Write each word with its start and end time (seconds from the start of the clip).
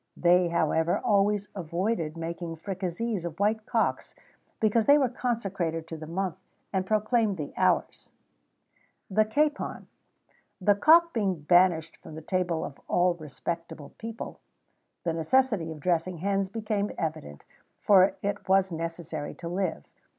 They, 0.17 0.47
however, 0.47 0.97
always 0.97 1.47
avoided 1.53 2.17
making 2.17 2.55
fricassees 2.55 3.23
of 3.23 3.39
white 3.39 3.67
cocks, 3.67 4.15
because 4.59 4.87
they 4.87 4.97
were 4.97 5.07
consecrated 5.09 5.87
to 5.89 5.95
the 5.95 6.07
month, 6.07 6.37
and 6.73 6.87
proclaimed 6.87 7.37
the 7.37 7.53
hours.[XVII 7.55 8.15
11] 9.11 9.11
THE 9.11 9.31
CAPON. 9.35 9.87
The 10.59 10.73
cock 10.73 11.13
being 11.13 11.41
banished 11.41 11.97
from 11.97 12.15
the 12.15 12.23
table 12.23 12.65
of 12.65 12.79
all 12.87 13.13
respectable 13.13 13.93
people, 13.99 14.39
the 15.03 15.13
necessity 15.13 15.69
of 15.71 15.79
dressing 15.79 16.17
hens 16.17 16.49
became 16.49 16.89
evident, 16.97 17.43
for 17.79 18.15
it 18.23 18.49
was 18.49 18.71
necessary 18.71 19.35
to 19.35 19.47
live. 19.47 19.83